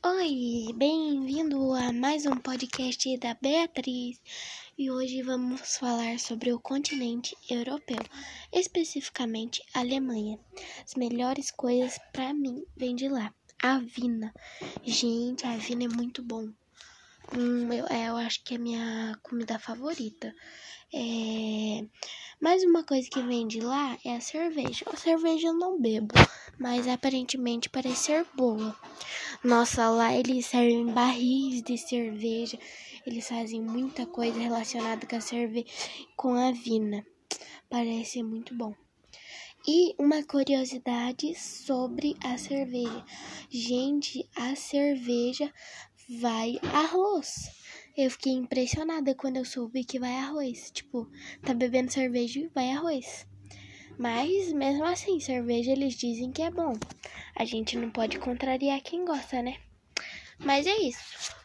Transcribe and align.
Oi, 0.00 0.72
bem-vindo 0.76 1.72
a 1.72 1.92
mais 1.92 2.24
um 2.24 2.36
podcast 2.36 3.18
da 3.18 3.34
Beatriz. 3.34 4.20
E 4.78 4.92
hoje 4.92 5.22
vamos 5.22 5.76
falar 5.76 6.20
sobre 6.20 6.52
o 6.52 6.60
continente 6.60 7.36
europeu, 7.50 7.98
especificamente 8.52 9.60
a 9.74 9.80
Alemanha. 9.80 10.38
As 10.84 10.94
melhores 10.94 11.50
coisas 11.50 11.98
para 12.12 12.32
mim 12.32 12.64
vêm 12.76 12.94
de 12.94 13.08
lá. 13.08 13.34
A 13.60 13.80
Vina. 13.80 14.32
Gente, 14.84 15.44
a 15.44 15.56
Vina 15.56 15.86
é 15.86 15.88
muito 15.88 16.22
bom. 16.22 16.48
Hum, 17.36 17.70
eu, 17.72 17.86
é, 17.88 18.08
eu 18.08 18.16
acho 18.16 18.42
que 18.42 18.54
é 18.54 18.58
minha 18.58 19.18
comida 19.22 19.58
favorita. 19.58 20.34
É... 20.92 21.84
Mais 22.40 22.62
uma 22.64 22.82
coisa 22.82 23.06
que 23.10 23.20
vem 23.20 23.46
de 23.46 23.60
lá 23.60 23.98
é 24.02 24.16
a 24.16 24.20
cerveja. 24.20 24.86
A 24.90 24.96
cerveja 24.96 25.48
eu 25.48 25.54
não 25.54 25.78
bebo, 25.78 26.14
mas 26.58 26.88
aparentemente 26.88 27.68
parece 27.68 28.04
ser 28.04 28.26
boa. 28.34 28.74
Nossa, 29.44 29.90
lá 29.90 30.14
eles 30.14 30.46
servem 30.46 30.86
barris 30.86 31.62
de 31.62 31.76
cerveja. 31.76 32.58
Eles 33.06 33.28
fazem 33.28 33.60
muita 33.60 34.06
coisa 34.06 34.38
relacionada 34.38 35.06
com 35.06 35.16
a 35.16 35.20
cerveja, 35.20 35.66
com 36.16 36.34
a 36.34 36.50
vina. 36.52 37.04
Parece 37.68 38.22
muito 38.22 38.54
bom. 38.54 38.74
E 39.66 39.94
uma 39.98 40.22
curiosidade 40.22 41.34
sobre 41.34 42.16
a 42.24 42.38
cerveja. 42.38 43.04
Gente, 43.50 44.26
a 44.34 44.56
cerveja 44.56 45.52
vai 46.08 46.58
arroz. 46.72 47.50
Eu 47.96 48.10
fiquei 48.10 48.32
impressionada 48.32 49.14
quando 49.14 49.36
eu 49.36 49.44
soube 49.44 49.84
que 49.84 49.98
vai 49.98 50.16
arroz. 50.16 50.70
Tipo, 50.70 51.10
tá 51.42 51.52
bebendo 51.52 51.92
cerveja 51.92 52.40
e 52.40 52.48
vai 52.48 52.70
arroz. 52.70 53.26
Mas 53.98 54.52
mesmo 54.52 54.84
assim, 54.84 55.20
cerveja 55.20 55.72
eles 55.72 55.94
dizem 55.94 56.30
que 56.30 56.42
é 56.42 56.50
bom. 56.50 56.72
A 57.34 57.44
gente 57.44 57.76
não 57.76 57.90
pode 57.90 58.18
contrariar 58.18 58.80
quem 58.80 59.04
gosta, 59.04 59.42
né? 59.42 59.58
Mas 60.38 60.66
é 60.66 60.76
isso. 60.78 61.37